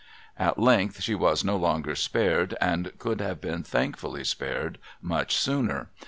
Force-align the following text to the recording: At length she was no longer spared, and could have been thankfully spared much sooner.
At 0.39 0.57
length 0.57 0.99
she 1.01 1.13
was 1.13 1.43
no 1.43 1.55
longer 1.57 1.93
spared, 1.93 2.55
and 2.59 2.91
could 2.97 3.21
have 3.21 3.39
been 3.39 3.61
thankfully 3.61 4.23
spared 4.23 4.79
much 4.99 5.35
sooner. 5.35 5.91